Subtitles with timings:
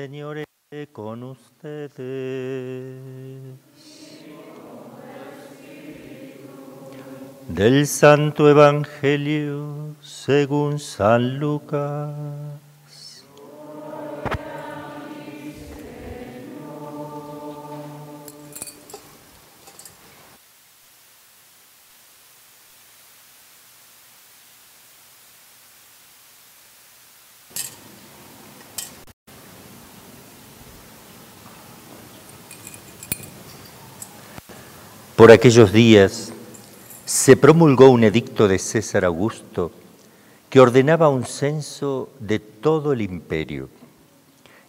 [0.00, 1.98] Señor esté con ustedes.
[7.48, 12.14] Del Santo Evangelio según San Lucas.
[35.18, 36.32] Por aquellos días
[37.04, 39.72] se promulgó un edicto de César Augusto
[40.48, 43.68] que ordenaba un censo de todo el imperio.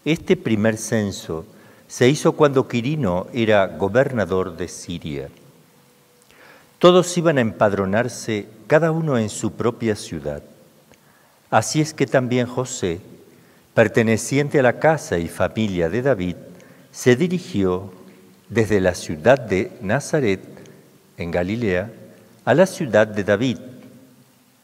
[0.03, 1.45] Este primer censo
[1.87, 5.29] se hizo cuando Quirino era gobernador de Siria.
[6.79, 10.41] Todos iban a empadronarse, cada uno en su propia ciudad.
[11.51, 13.01] Así es que también José,
[13.75, 16.37] perteneciente a la casa y familia de David,
[16.91, 17.98] se dirigió
[18.49, 20.41] desde la ciudad de Nazaret,
[21.17, 21.91] en Galilea,
[22.45, 23.59] a la ciudad de David,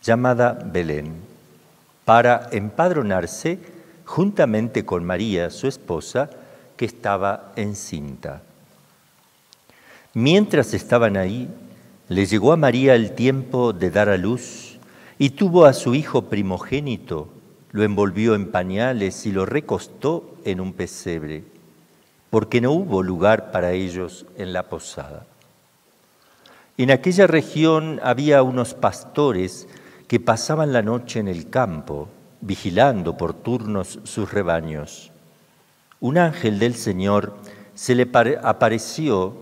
[0.01, 1.13] llamada Belén,
[2.03, 3.59] para empadronarse
[4.05, 6.29] juntamente con María, su esposa,
[6.75, 8.41] que estaba encinta.
[10.13, 11.47] Mientras estaban ahí,
[12.09, 14.77] le llegó a María el tiempo de dar a luz
[15.17, 17.29] y tuvo a su hijo primogénito,
[17.71, 21.54] lo envolvió en pañales y lo recostó en un pesebre
[22.35, 25.25] porque no hubo lugar para ellos en la posada.
[26.77, 29.69] En aquella región había unos pastores
[30.09, 32.09] que pasaban la noche en el campo,
[32.41, 35.13] vigilando por turnos sus rebaños.
[36.01, 37.37] Un ángel del Señor
[37.73, 38.11] se le
[38.43, 39.37] apareció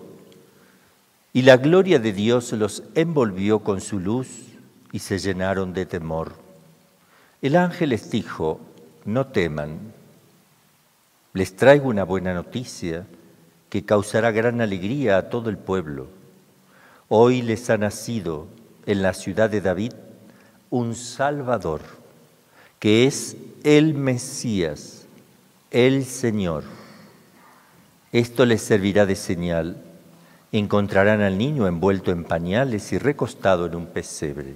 [1.34, 4.28] y la gloria de Dios los envolvió con su luz
[4.92, 6.34] y se llenaron de temor.
[7.42, 8.60] El ángel les dijo,
[9.04, 9.80] no teman
[11.34, 13.08] les traigo una buena noticia
[13.70, 16.08] que causará gran alegría a todo el pueblo.
[17.10, 18.48] Hoy les ha nacido
[18.86, 19.94] en la ciudad de David
[20.70, 21.82] un Salvador,
[22.78, 25.06] que es el Mesías,
[25.72, 26.64] el Señor.
[28.12, 29.78] Esto les servirá de señal.
[30.52, 34.54] Encontrarán al niño envuelto en pañales y recostado en un pesebre.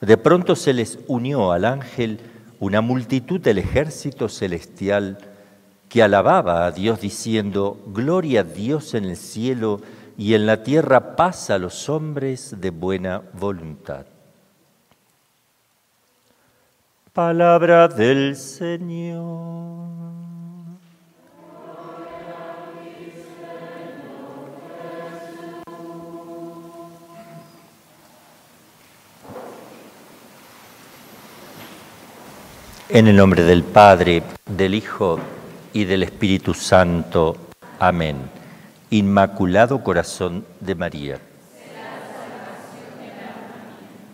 [0.00, 2.20] De pronto se les unió al ángel
[2.60, 5.18] una multitud del ejército celestial
[5.88, 9.80] que alababa a Dios diciendo, Gloria a Dios en el cielo
[10.16, 14.06] y en la tierra paz a los hombres de buena voluntad.
[17.12, 19.97] Palabra del Señor.
[32.90, 35.20] En el nombre del Padre, del Hijo
[35.74, 37.36] y del Espíritu Santo.
[37.78, 38.16] Amén.
[38.88, 41.18] Inmaculado Corazón de María.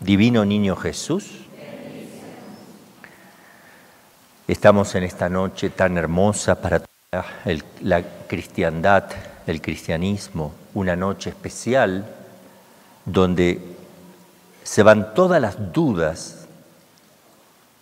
[0.01, 1.45] Divino Niño Jesús.
[4.45, 6.81] Estamos en esta noche tan hermosa para
[7.79, 9.05] la cristiandad,
[9.47, 12.05] el cristianismo, una noche especial
[13.05, 13.61] donde
[14.63, 16.44] se van todas las dudas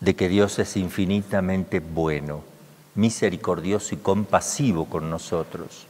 [0.03, 2.43] de que Dios es infinitamente bueno,
[2.95, 5.87] misericordioso y compasivo con nosotros.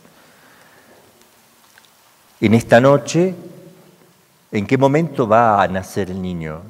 [2.40, 3.34] En esta noche,
[4.52, 6.62] ¿en qué momento va a nacer el niño?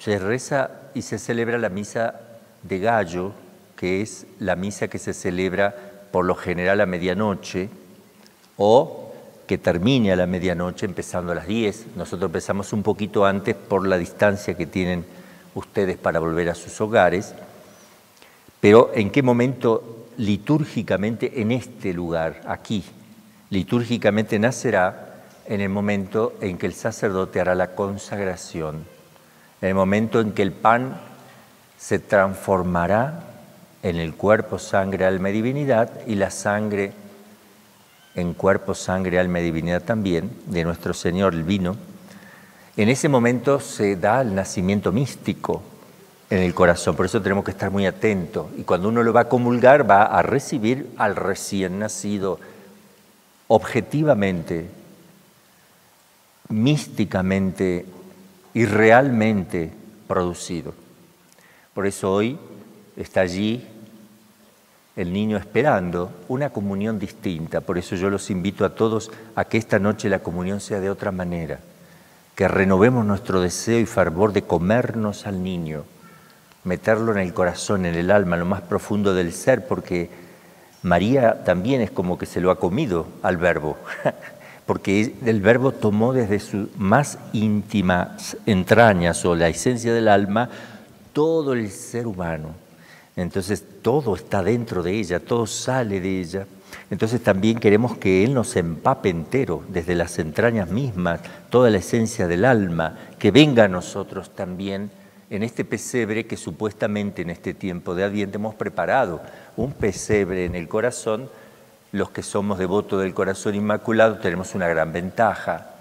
[0.00, 2.14] Se reza y se celebra la misa
[2.64, 3.32] de gallo,
[3.76, 5.76] que es la misa que se celebra
[6.10, 7.68] por lo general a medianoche,
[8.56, 9.12] o
[9.46, 11.94] que termine a la medianoche empezando a las 10.
[11.94, 15.04] Nosotros empezamos un poquito antes por la distancia que tienen
[15.58, 17.34] ustedes para volver a sus hogares,
[18.60, 22.84] pero ¿en qué momento litúrgicamente en este lugar, aquí,
[23.50, 28.84] litúrgicamente nacerá en el momento en que el sacerdote hará la consagración,
[29.60, 31.00] en el momento en que el pan
[31.78, 33.24] se transformará
[33.82, 36.92] en el cuerpo, sangre, alma y divinidad y la sangre
[38.16, 41.76] en cuerpo, sangre, alma y divinidad también de nuestro Señor, el vino,
[42.82, 45.62] en ese momento se da el nacimiento místico
[46.30, 48.46] en el corazón, por eso tenemos que estar muy atentos.
[48.56, 52.38] Y cuando uno lo va a comulgar, va a recibir al recién nacido
[53.48, 54.68] objetivamente,
[56.50, 57.84] místicamente
[58.54, 59.72] y realmente
[60.06, 60.72] producido.
[61.74, 62.38] Por eso hoy
[62.96, 63.66] está allí
[64.94, 67.60] el niño esperando una comunión distinta.
[67.60, 70.90] Por eso yo los invito a todos a que esta noche la comunión sea de
[70.90, 71.58] otra manera
[72.38, 75.82] que renovemos nuestro deseo y fervor de comernos al niño,
[76.62, 80.08] meterlo en el corazón, en el alma, lo más profundo del ser, porque
[80.84, 83.76] María también es como que se lo ha comido al verbo,
[84.66, 90.48] porque el verbo tomó desde sus más íntimas entrañas o la esencia del alma
[91.12, 92.50] todo el ser humano.
[93.16, 96.46] Entonces todo está dentro de ella, todo sale de ella.
[96.90, 101.20] Entonces también queremos que Él nos empape entero, desde las entrañas mismas,
[101.50, 104.90] toda la esencia del alma, que venga a nosotros también
[105.30, 109.20] en este pesebre que supuestamente en este tiempo de Adviento hemos preparado,
[109.56, 111.28] un pesebre en el corazón,
[111.92, 115.74] los que somos devotos del corazón inmaculado tenemos una gran ventaja,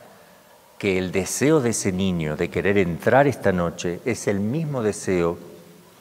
[0.77, 5.37] que el deseo de ese niño de querer entrar esta noche es el mismo deseo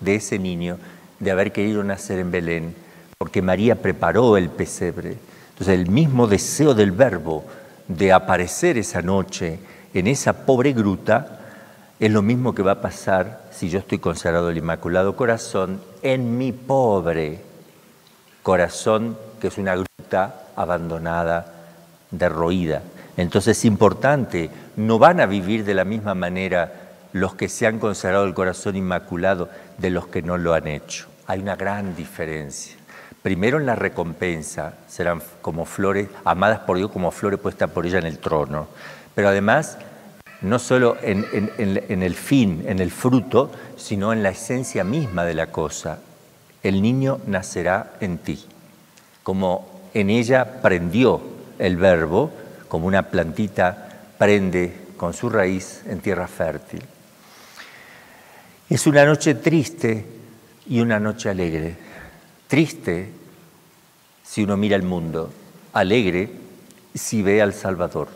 [0.01, 0.79] de ese niño
[1.19, 2.75] de haber querido nacer en Belén,
[3.19, 5.17] porque María preparó el pesebre.
[5.51, 7.45] Entonces el mismo deseo del verbo
[7.89, 9.59] de aparecer esa noche
[9.95, 11.41] en esa pobre gruta
[11.99, 16.37] es lo mismo que va a pasar si yo estoy consagrado al Inmaculado Corazón en
[16.37, 17.41] mi pobre
[18.43, 21.55] corazón, que es una gruta abandonada,
[22.11, 22.83] derroída.
[23.17, 26.71] Entonces es importante, no van a vivir de la misma manera
[27.15, 29.49] los que se han consagrado el corazón inmaculado
[29.79, 31.07] de los que no lo han hecho.
[31.27, 32.77] Hay una gran diferencia.
[33.23, 37.99] Primero en la recompensa, serán como flores, amadas por Dios como flores puestas por ella
[37.99, 38.69] en el trono.
[39.15, 39.79] Pero además
[40.43, 41.25] no solo en,
[42.03, 45.99] el fin, en el fruto, sino en la esencia misma de la cosa.
[46.63, 48.45] El niño nacerá en ti,
[49.23, 51.21] como en ella prendió
[51.59, 52.31] el verbo,
[52.69, 56.83] como una plantita prende con su raíz en tierra fértil.
[58.69, 60.05] Es una noche triste
[60.69, 61.86] y una noche alegre.
[62.49, 63.11] Triste
[64.23, 65.31] si uno mira el mundo,
[65.73, 66.31] alegre
[66.95, 68.09] si ve al Salvador.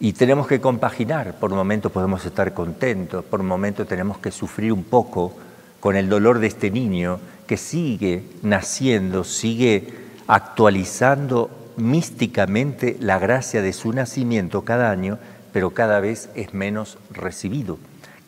[0.00, 4.32] Y tenemos que compaginar, por un momento podemos estar contentos, por un momento tenemos que
[4.32, 5.34] sufrir un poco
[5.80, 9.94] con el dolor de este niño que sigue naciendo, sigue
[10.26, 15.18] actualizando místicamente la gracia de su nacimiento cada año,
[15.52, 17.78] pero cada vez es menos recibido,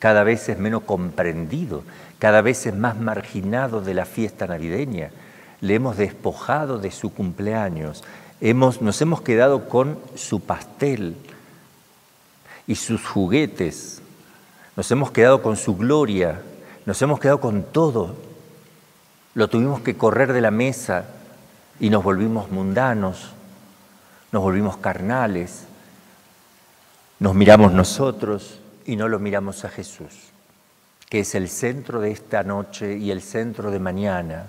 [0.05, 1.83] cada vez es menos comprendido,
[2.19, 5.09] cada vez es más marginado de la fiesta navideña.
[5.63, 8.05] Le hemos despojado de su cumpleaños,
[8.43, 11.17] hemos, nos hemos quedado con su pastel,
[12.67, 14.03] y sus juguetes.
[14.77, 16.43] Nos hemos quedado con su gloria,
[16.85, 18.15] nos hemos quedado con todo.
[19.33, 21.07] Lo tuvimos que correr de la mesa
[21.81, 23.31] y nos volvimos mundanos,
[24.33, 25.65] nos volvimos carnales,
[27.19, 30.31] nos miramos nosotros y no lo miramos a Jesús,
[31.09, 34.47] que es el centro de esta noche y el centro de mañana.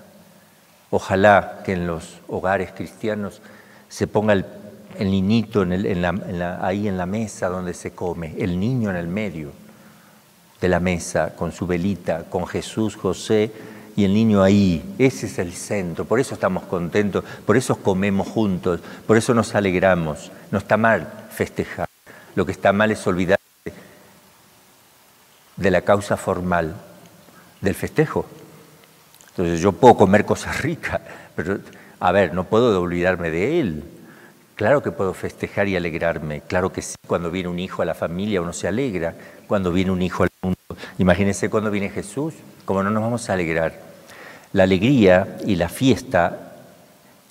[0.92, 3.42] Ojalá que en los hogares cristianos
[3.90, 4.46] se ponga el
[4.98, 5.66] el niñito
[6.62, 9.52] ahí en la mesa donde se come, el niño en el medio
[10.62, 13.52] de la mesa con su velita, con Jesús, José
[13.96, 14.96] y el niño ahí.
[14.98, 19.54] Ese es el centro, por eso estamos contentos, por eso comemos juntos, por eso nos
[19.56, 20.32] alegramos.
[20.52, 21.88] No está mal festejar,
[22.36, 23.35] lo que está mal es olvidarse
[25.58, 26.76] de la causa formal
[27.62, 28.26] del festejo.
[29.30, 31.02] Entonces yo puedo comer cosas ricas,
[31.36, 31.60] pero
[32.00, 33.84] a ver, no puedo olvidarme de él.
[34.56, 37.94] Claro que puedo festejar y alegrarme, claro que sí, cuando viene un hijo a la
[37.94, 39.14] familia uno se alegra,
[39.48, 40.58] cuando viene un hijo al mundo.
[40.98, 42.34] Imagínense cuando viene Jesús,
[42.64, 43.74] cómo no nos vamos a alegrar.
[44.54, 46.54] La alegría y la fiesta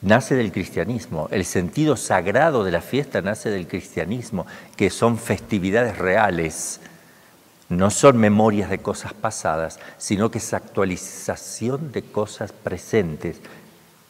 [0.03, 5.97] nace del cristianismo, el sentido sagrado de la fiesta nace del cristianismo, que son festividades
[5.97, 6.81] reales,
[7.69, 13.41] no son memorias de cosas pasadas, sino que es actualización de cosas presentes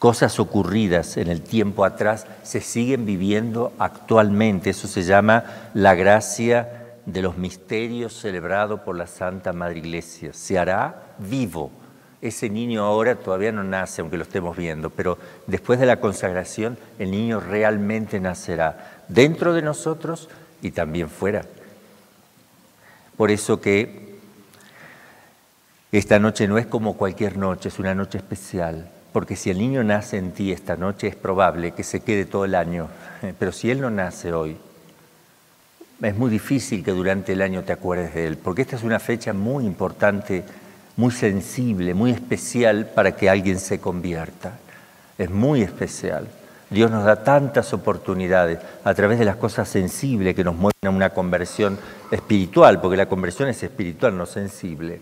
[0.05, 4.69] cosas ocurridas en el tiempo atrás se siguen viviendo actualmente.
[4.69, 10.31] Eso se llama la gracia de los misterios celebrado por la Santa Madre Iglesia.
[10.33, 11.71] Se hará vivo.
[12.21, 16.77] Ese niño ahora todavía no nace, aunque lo estemos viendo, pero después de la consagración
[16.99, 20.29] el niño realmente nacerá dentro de nosotros
[20.61, 21.45] y también fuera.
[23.17, 24.15] Por eso que
[25.91, 29.81] esta noche no es como cualquier noche, es una noche especial porque si el niño
[29.81, 32.89] nace en ti esta noche es probable que se quede todo el año,
[33.39, 34.57] pero si él no nace hoy,
[36.01, 38.99] es muy difícil que durante el año te acuerdes de él, porque esta es una
[38.99, 40.43] fecha muy importante,
[40.97, 44.59] muy sensible, muy especial para que alguien se convierta.
[45.17, 46.27] Es muy especial.
[46.75, 51.11] Dios nos da tantas oportunidades a través de las cosas sensibles que nos muestran una
[51.11, 51.79] conversión
[52.11, 54.99] espiritual, porque la conversión es espiritual, no sensible.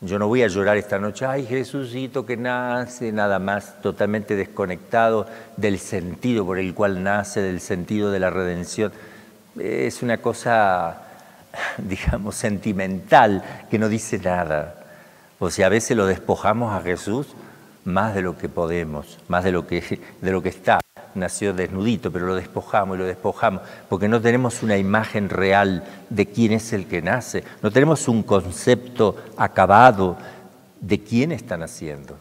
[0.00, 5.28] Yo no voy a llorar esta noche, ay Jesucito que nace, nada más, totalmente desconectado
[5.56, 8.90] del sentido por el cual nace, del sentido de la redención.
[9.56, 11.00] Es una cosa,
[11.78, 14.74] digamos, sentimental que no dice nada.
[15.38, 17.28] O sea, a veces lo despojamos a Jesús
[17.84, 20.80] más de lo que podemos, más de lo que, de lo que está.
[21.14, 26.26] Nació desnudito, pero lo despojamos y lo despojamos, porque no tenemos una imagen real de
[26.26, 30.16] quién es el que nace, no tenemos un concepto acabado
[30.80, 32.16] de quién está naciendo.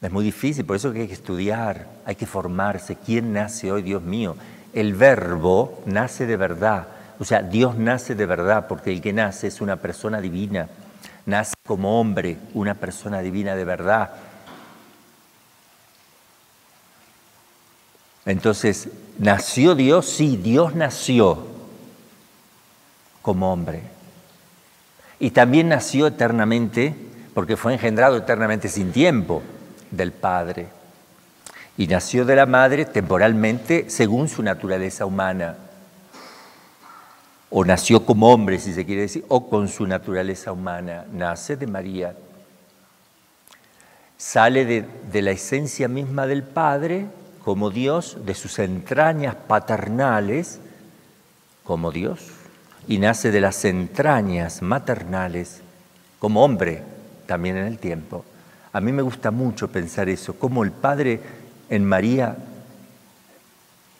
[0.00, 2.96] Es muy difícil, por eso hay que estudiar, hay que formarse.
[2.96, 4.36] ¿Quién nace hoy, Dios mío?
[4.72, 6.86] El verbo nace de verdad,
[7.18, 10.68] o sea, Dios nace de verdad, porque el que nace es una persona divina
[11.26, 14.10] nace como hombre, una persona divina de verdad.
[18.24, 20.06] Entonces, ¿nació Dios?
[20.06, 21.46] Sí, Dios nació
[23.22, 23.82] como hombre.
[25.18, 26.94] Y también nació eternamente,
[27.34, 29.42] porque fue engendrado eternamente sin tiempo
[29.90, 30.68] del Padre.
[31.76, 35.56] Y nació de la Madre temporalmente según su naturaleza humana
[37.50, 41.66] o nació como hombre, si se quiere decir, o con su naturaleza humana, nace de
[41.66, 42.16] María.
[44.16, 47.06] Sale de, la esencia misma del Padre
[47.44, 50.58] como Dios, de sus entrañas paternales
[51.62, 52.26] como Dios,
[52.88, 55.60] y nace de las entrañas maternales
[56.18, 56.82] como hombre
[57.26, 58.24] también en el tiempo.
[58.72, 61.20] A mí me gusta mucho pensar eso, cómo el Padre
[61.68, 62.36] en María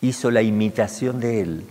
[0.00, 1.66] hizo la imitación de Él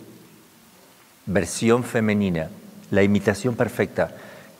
[1.25, 2.49] versión femenina,
[2.91, 4.11] la imitación perfecta.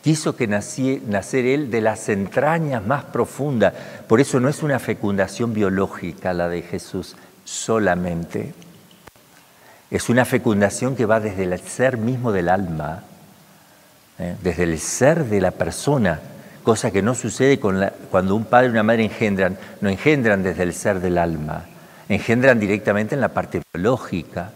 [0.02, 3.74] Quiso que nacer él de las entrañas más profundas.
[4.06, 8.54] Por eso no es una fecundación biológica la de Jesús solamente.
[9.90, 13.04] Es una fecundación que va desde el ser mismo del alma,
[14.18, 14.36] ¿eh?
[14.42, 16.20] desde el ser de la persona,
[16.62, 20.74] cosa que no sucede cuando un padre y una madre engendran, no engendran desde el
[20.74, 21.64] ser del alma,
[22.08, 24.50] engendran directamente en la parte biológica.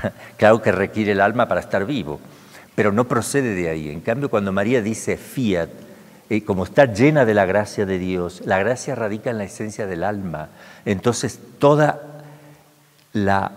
[0.36, 2.20] claro que requiere el alma para estar vivo,
[2.74, 3.88] pero no procede de ahí.
[3.90, 5.70] En cambio, cuando María dice fiat,
[6.30, 9.86] eh, como está llena de la gracia de Dios, la gracia radica en la esencia
[9.86, 10.48] del alma.
[10.84, 12.22] Entonces, toda
[13.12, 13.52] la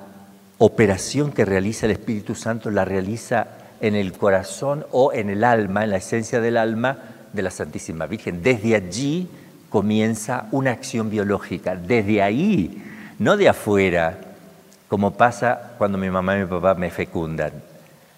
[0.57, 3.47] operación que realiza el Espíritu Santo la realiza
[3.81, 6.97] en el corazón o en el alma, en la esencia del alma
[7.33, 8.41] de la Santísima Virgen.
[8.41, 9.29] Desde allí
[9.69, 12.81] comienza una acción biológica, desde ahí,
[13.19, 14.19] no de afuera,
[14.95, 17.51] como pasa cuando mi mamá y mi papá me fecundan,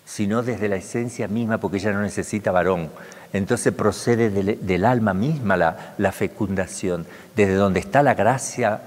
[0.05, 2.91] sino desde la esencia misma, porque ella no necesita varón.
[3.33, 8.79] Entonces procede del, alma misma la, la fecundación, desde donde está la gracia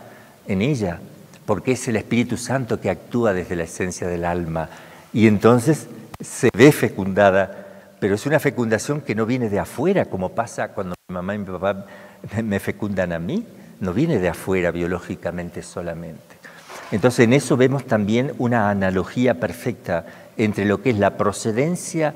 [0.46, 1.00] en ella,
[1.46, 4.68] porque es el Espíritu Santo que actúa desde la esencia del alma.
[5.12, 5.88] Y entonces
[6.20, 7.66] se ve fecundada,
[7.98, 11.38] pero es una fecundación que no viene de afuera, como pasa cuando mi mamá y
[11.38, 11.86] mi papá
[12.44, 13.44] me fecundan a mí,
[13.80, 16.29] no viene de afuera biológicamente solamente.
[16.90, 20.06] Entonces en eso vemos también una analogía perfecta
[20.36, 22.14] entre lo que es la procedencia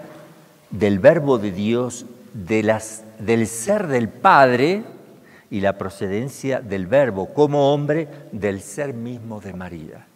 [0.71, 4.83] del verbo de Dios, del ser del Padre
[5.51, 10.07] y la procedencia del verbo como hombre del ser mismo de María.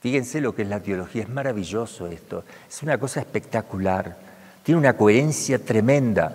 [0.00, 4.16] Fíjense lo que es la teología, es maravilloso esto, es una cosa espectacular,
[4.62, 6.32] tiene una coherencia tremenda.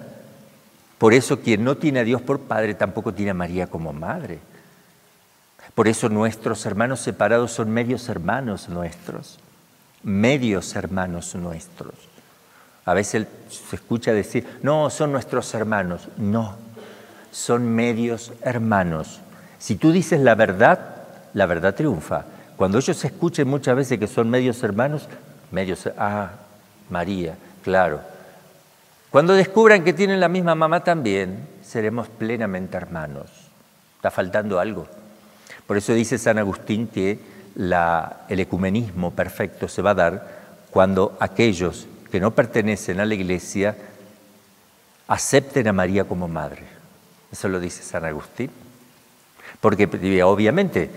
[0.98, 4.40] Por eso quien no tiene a Dios por Padre tampoco tiene a María como Madre.
[5.76, 9.40] Por eso nuestros hermanos separados son medios hermanos nuestros,
[10.04, 11.96] medios hermanos nuestros.
[12.86, 16.08] A veces se escucha decir, no, son nuestros hermanos.
[16.18, 16.56] No,
[17.32, 19.22] son medios hermanos.
[19.60, 20.96] Si tú dices la verdad,
[21.34, 22.26] la verdad triunfa.
[22.58, 25.08] Cuando ellos escuchen muchas veces que son medios hermanos,
[25.52, 26.32] medios, ah,
[26.90, 28.02] María, claro.
[29.10, 33.30] Cuando descubran que tienen la misma mamá también, seremos plenamente hermanos.
[33.98, 34.88] ¿Está faltando algo?
[35.72, 37.18] Por eso dice San Agustín que
[37.56, 40.28] el ecumenismo perfecto se va a dar
[40.70, 43.78] cuando aquellos que no pertenecen a la iglesia
[45.08, 46.64] acepten a María como madre.
[47.32, 48.52] Eso lo dice San Agustín.
[49.62, 49.86] Porque
[50.26, 50.90] obviamente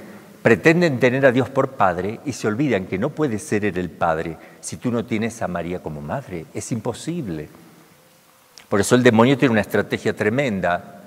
[0.43, 4.39] pretenden tener a Dios por padre y se olvidan que no puede ser el padre
[4.61, 6.47] si tú no tienes a María como madre.
[6.53, 7.49] Es imposible.
[8.69, 11.01] Por eso el demonio tiene una estrategia tremenda.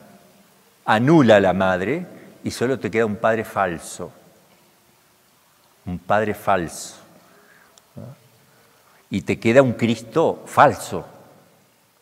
[0.85, 4.11] Anula a la madre y solo te queda un padre falso,
[5.85, 6.95] un padre falso.
[9.09, 11.05] Y te queda un Cristo falso,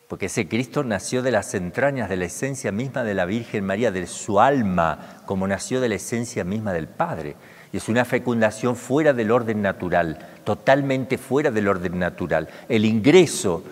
[0.07, 3.91] porque ese Cristo nació de las entrañas, de la esencia misma de la Virgen María,
[3.91, 7.35] de su alma, como nació de la esencia misma del Padre.
[7.71, 12.49] Y es una fecundación fuera del orden natural, totalmente fuera del orden natural.
[12.69, 13.63] El ingreso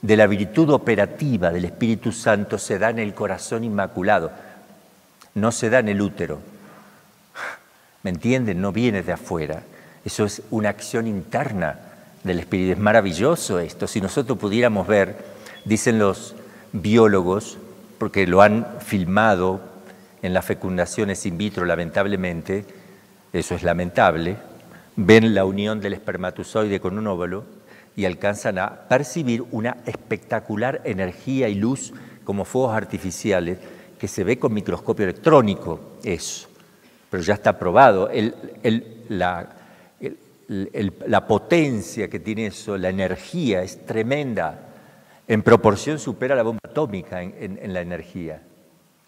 [0.00, 4.32] de la virtud operativa del Espíritu Santo se da en el corazón inmaculado
[5.34, 6.40] no se da en el útero.
[8.02, 8.60] ¿Me entienden?
[8.60, 9.62] No viene de afuera.
[10.04, 11.78] Eso es una acción interna
[12.24, 12.72] del Espíritu.
[12.72, 13.86] Es maravilloso esto.
[13.86, 15.16] Si nosotros pudiéramos ver,
[15.64, 16.34] dicen los
[16.72, 17.58] biólogos,
[17.98, 19.60] porque lo han filmado
[20.22, 22.64] en las fecundaciones in vitro, lamentablemente,
[23.32, 24.36] eso es lamentable,
[24.96, 27.44] ven la unión del espermatozoide con un óvulo
[27.96, 31.92] y alcanzan a percibir una espectacular energía y luz
[32.24, 33.58] como fuegos artificiales
[34.02, 36.48] que se ve con microscopio electrónico, eso.
[37.08, 38.10] Pero ya está probado.
[39.08, 39.54] la,
[41.28, 44.58] potencia que tiene eso, la energía es tremenda.
[45.28, 48.42] En proporción supera la bomba atómica en la energía.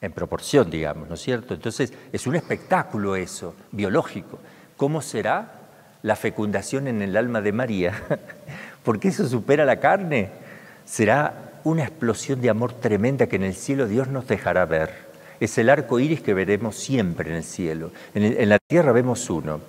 [0.01, 1.55] En proporción, digamos, ¿no es cierto?
[1.55, 4.39] Entonces, es un espectáculo eso, biológico.
[4.77, 5.55] ¿Cómo será
[6.03, 8.01] la fecundación en el alma de María?
[8.85, 10.31] porque eso supera la carne.
[10.85, 14.91] Será una explosión de amor tremenda que en el cielo Dios nos dejará ver.
[15.41, 17.91] Es el arco iris que veremos siempre en el cielo.
[18.15, 19.61] En, la tierra vemos uno,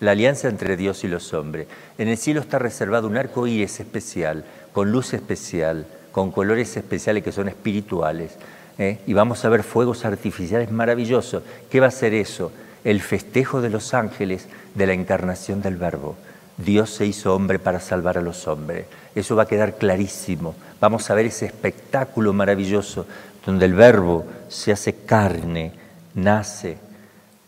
[0.00, 1.66] la alianza entre Dios y los hombres.
[1.96, 7.22] En el cielo está reservado un arco iris especial, con luz especial, con colores especiales
[7.22, 8.32] que son espirituales.
[8.78, 8.98] ¿eh?
[9.06, 11.42] Y vamos a ver fuegos artificiales maravillosos.
[11.70, 12.52] ¿Qué va a ser eso?
[12.82, 16.16] El festejo de los ángeles de la encarnación del Verbo.
[16.56, 18.86] Dios se hizo hombre para salvar a los hombres.
[19.14, 20.54] Eso va a quedar clarísimo.
[20.80, 23.06] Vamos a ver ese espectáculo maravilloso
[23.44, 25.72] donde el verbo se hace carne,
[26.14, 26.78] nace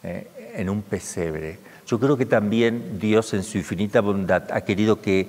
[0.03, 1.59] eh, en un pesebre.
[1.87, 5.29] Yo creo que también Dios en su infinita bondad ha querido que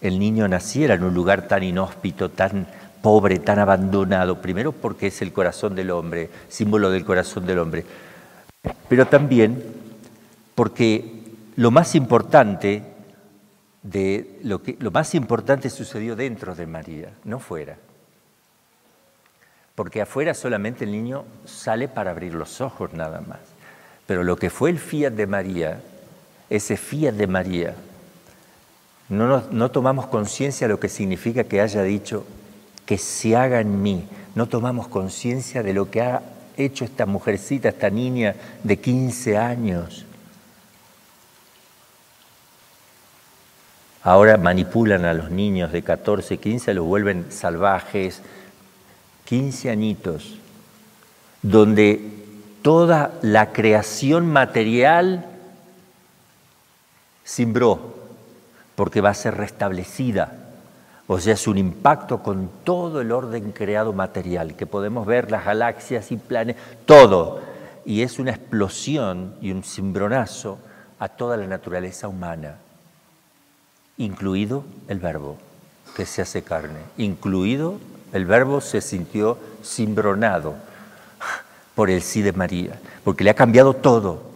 [0.00, 2.66] el niño naciera en un lugar tan inhóspito, tan
[3.02, 7.84] pobre, tan abandonado, primero porque es el corazón del hombre, símbolo del corazón del hombre,
[8.88, 9.62] pero también
[10.54, 11.20] porque
[11.56, 12.82] lo más importante
[13.82, 17.76] de lo que lo más importante sucedió dentro de María, no fuera.
[19.74, 23.40] Porque afuera solamente el niño sale para abrir los ojos nada más.
[24.06, 25.80] Pero lo que fue el fiat de María,
[26.50, 27.74] ese fiat de María,
[29.08, 32.24] no, no tomamos conciencia de lo que significa que haya dicho
[32.86, 34.08] que se haga en mí.
[34.34, 36.22] No tomamos conciencia de lo que ha
[36.56, 40.06] hecho esta mujercita, esta niña de 15 años
[44.04, 48.20] Ahora manipulan a los niños de 14, 15, los vuelven salvajes,
[49.26, 50.38] 15 añitos,
[51.40, 52.00] donde
[52.62, 55.24] toda la creación material
[57.22, 57.94] simbró,
[58.74, 60.36] porque va a ser restablecida.
[61.06, 65.44] O sea, es un impacto con todo el orden creado material, que podemos ver las
[65.44, 67.40] galaxias y planetas, todo.
[67.84, 70.58] Y es una explosión y un cimbronazo
[70.98, 72.56] a toda la naturaleza humana
[74.04, 75.36] incluido el verbo
[75.96, 77.78] que se hace carne, incluido
[78.12, 80.54] el verbo se sintió cimbronado
[81.74, 84.30] por el sí de María, porque le ha cambiado todo.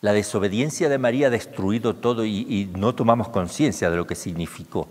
[0.00, 4.88] La desobediencia de María ha destruido todo y, no tomamos conciencia de lo que significó.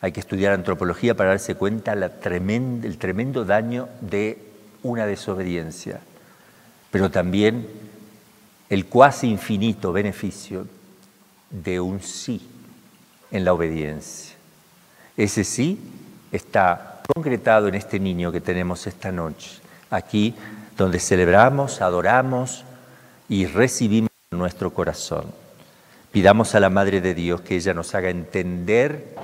[0.00, 4.38] Hay que estudiar antropología para darse cuenta la el tremendo daño de
[4.82, 6.00] una desobediencia,
[6.90, 7.68] pero también
[8.68, 10.66] el cuasi infinito beneficio
[11.50, 12.46] de un sí
[13.30, 14.36] en la obediencia.
[15.16, 15.78] Ese sí
[16.32, 20.34] está concretado en este niño que tenemos esta noche, aquí
[20.76, 22.64] donde celebramos, adoramos
[23.28, 25.24] y recibimos nuestro corazón.
[26.12, 29.14] Pidamos a la Madre de Dios que ella nos haga entender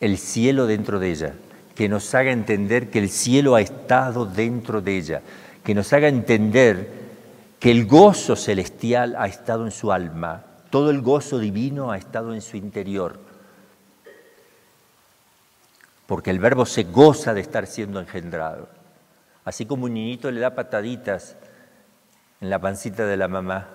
[0.00, 1.34] el cielo dentro de ella,
[1.74, 5.22] que nos haga entender que el cielo ha estado dentro de ella,
[5.64, 6.88] que nos haga entender
[7.58, 12.34] que el gozo celestial ha estado en su alma, todo el gozo divino ha estado
[12.34, 13.18] en su interior,
[16.06, 18.68] porque el verbo se goza de estar siendo engendrado.
[19.44, 21.36] Así como un niñito le da pataditas
[22.40, 23.68] en la pancita de la mamá,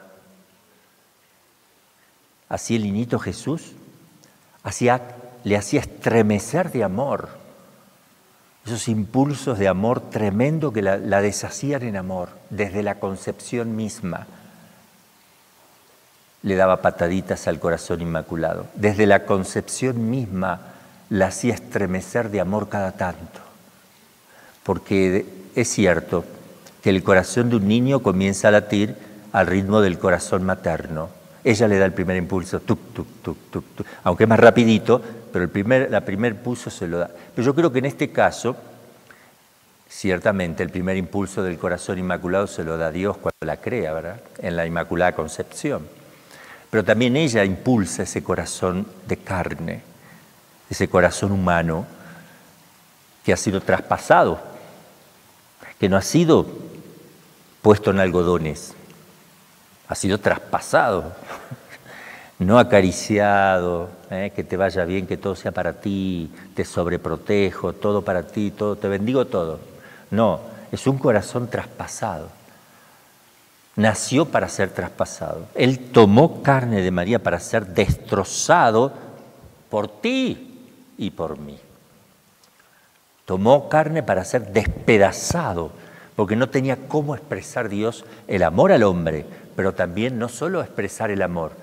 [2.50, 3.74] así el niñito Jesús
[4.64, 7.30] hacía, le hacía estremecer de amor,
[8.66, 14.28] esos impulsos de amor tremendo que la, la deshacían en amor desde la concepción misma
[16.44, 18.68] le daba pataditas al corazón inmaculado.
[18.76, 20.60] Desde la concepción misma
[21.10, 23.40] la hacía estremecer de amor cada tanto.
[24.64, 25.26] Porque
[25.56, 26.26] es cierto
[26.82, 28.96] que el corazón de un niño comienza a latir
[29.32, 31.10] al ritmo del corazón materno.
[31.44, 33.88] Ella le da el primer impulso, tuc, tuc, tuc, tuc, tuc.
[34.04, 35.02] aunque es más rapidito,
[35.32, 37.10] pero el primer, la primer pulso se lo da.
[37.36, 38.56] Pero yo creo que en este caso,
[39.90, 44.22] ciertamente el primer impulso del corazón inmaculado se lo da Dios cuando la crea, ¿verdad?
[44.40, 46.01] En la Inmaculada Concepción
[46.72, 49.82] pero también ella impulsa ese corazón de carne,
[50.70, 51.86] ese corazón humano
[53.24, 54.40] que ha sido traspasado,
[55.78, 56.48] que no ha sido
[57.62, 58.74] puesto en algodones,
[59.88, 61.14] ha sido traspasado.
[62.40, 64.32] no acariciado, ¿eh?
[64.36, 68.78] que te vaya bien, que todo sea para ti, te sobreprotejo, todo para ti, todo,
[68.78, 69.60] te bendigo todo.
[70.10, 70.40] No,
[70.72, 72.30] es un corazón traspasado.
[73.76, 75.48] Nació para ser traspasado.
[75.56, 78.92] Él tomó carne de María para ser destrozado
[79.70, 81.58] por ti y por mí.
[83.26, 85.72] Tomó carne para ser despedazado,
[86.18, 91.12] porque no tenía cómo expresar Dios el amor al hombre, pero también no solo expresar
[91.12, 91.54] el amor,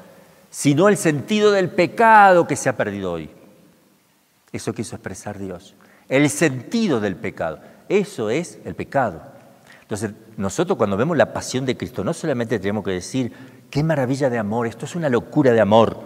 [0.50, 3.30] sino el sentido del pecado que se ha perdido hoy.
[4.50, 5.74] Eso quiso expresar Dios.
[6.08, 7.58] El sentido del pecado.
[7.90, 9.20] Eso es el pecado.
[9.88, 13.32] Entonces, nosotros cuando vemos la pasión de Cristo, no solamente tenemos que decir,
[13.70, 15.98] qué maravilla de amor, esto es una locura de amor.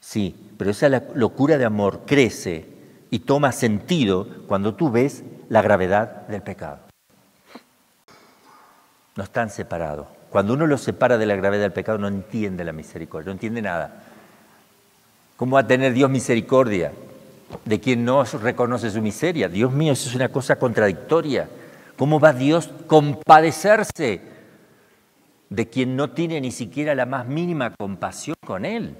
[0.00, 2.66] Sí, pero esa locura de amor crece
[3.08, 6.80] y toma sentido cuando tú ves la gravedad del pecado.
[9.14, 10.08] No están separados.
[10.28, 13.62] Cuando uno lo separa de la gravedad del pecado no entiende la misericordia, no entiende
[13.62, 14.02] nada.
[15.36, 16.90] ¿Cómo va a tener Dios misericordia
[17.64, 19.48] de quien no reconoce su miseria?
[19.48, 21.48] Dios mío, eso es una cosa contradictoria.
[21.96, 24.20] ¿Cómo va Dios compadecerse
[25.50, 28.96] de quien no tiene ni siquiera la más mínima compasión con Él?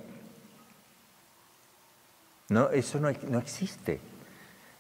[2.48, 4.00] No, eso no, no existe.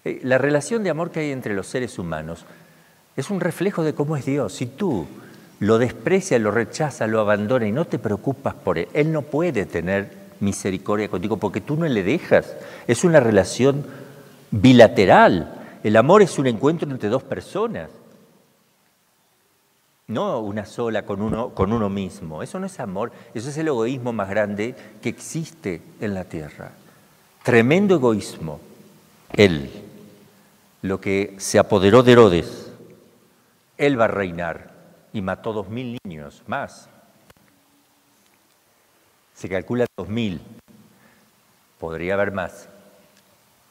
[0.04, 2.44] Eh, la relación de amor que hay entre los seres humanos
[3.16, 4.52] es un reflejo de cómo es Dios.
[4.52, 5.06] Si tú
[5.60, 9.66] lo desprecia, lo rechaza, lo abandona y no te preocupas por él, él no puede
[9.66, 12.54] tener misericordia contigo porque tú no le dejas.
[12.86, 13.86] Es una relación
[14.50, 15.78] bilateral.
[15.82, 17.88] El amor es un encuentro entre dos personas,
[20.06, 22.42] no una sola con uno, con uno mismo.
[22.42, 26.72] Eso no es amor, eso es el egoísmo más grande que existe en la tierra.
[27.42, 28.60] Tremendo egoísmo.
[29.32, 29.70] Él,
[30.82, 32.72] lo que se apoderó de Herodes,
[33.76, 34.72] él va a reinar
[35.12, 36.88] y mató dos mil niños más.
[39.34, 40.40] Se calcula dos mil.
[41.78, 42.68] Podría haber más.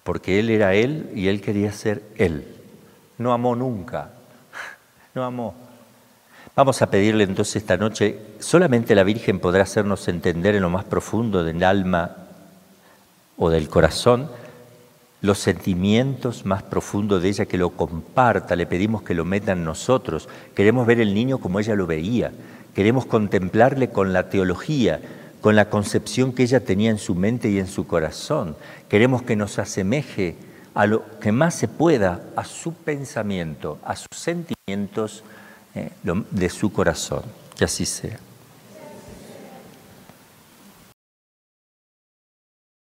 [0.03, 2.45] Porque él era él y él quería ser él.
[3.17, 4.11] No amó nunca.
[5.15, 5.53] No amó.
[6.55, 10.83] Vamos a pedirle entonces esta noche, solamente la Virgen podrá hacernos entender en lo más
[10.83, 12.15] profundo del alma
[13.37, 14.29] o del corazón
[15.21, 19.63] los sentimientos más profundos de ella, que lo comparta, le pedimos que lo meta en
[19.63, 20.29] nosotros.
[20.53, 22.31] Queremos ver el niño como ella lo veía,
[22.75, 24.99] queremos contemplarle con la teología,
[25.41, 28.55] con la concepción que ella tenía en su mente y en su corazón.
[28.89, 30.35] Queremos que nos asemeje
[30.75, 35.23] a lo que más se pueda a su pensamiento, a sus sentimientos
[36.31, 37.23] de su corazón.
[37.57, 38.19] Que así sea.